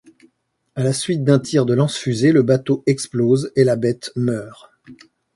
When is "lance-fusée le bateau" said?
1.75-2.81